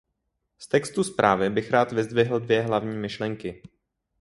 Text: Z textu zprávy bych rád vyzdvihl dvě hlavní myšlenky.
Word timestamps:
Z 0.59 0.67
textu 0.67 1.03
zprávy 1.03 1.49
bych 1.49 1.71
rád 1.71 1.91
vyzdvihl 1.91 2.39
dvě 2.39 2.61
hlavní 2.61 2.97
myšlenky. 2.97 3.63